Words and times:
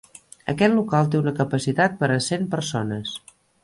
Aquest 0.53 0.75
local 0.77 1.13
té 1.15 1.21
una 1.25 1.35
capacitat 1.43 2.03
per 2.03 2.13
a 2.17 2.19
cent 2.33 2.53
persones. 2.57 3.19